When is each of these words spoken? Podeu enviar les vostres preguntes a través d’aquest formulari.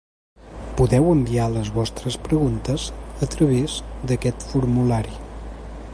Podeu 0.79 1.05
enviar 1.09 1.45
les 1.57 1.69
vostres 1.75 2.17
preguntes 2.29 2.87
a 3.27 3.31
través 3.35 3.77
d’aquest 4.13 4.49
formulari. 4.55 5.19